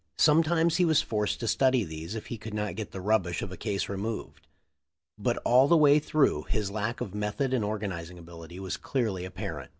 [0.17, 3.51] Sometimes he was forced to study these if he could not get the rubbish of
[3.51, 4.47] a case removed.
[5.15, 9.61] But all the way through his lack of method and organizing ability was clearly appar
[9.61, 9.69] ent."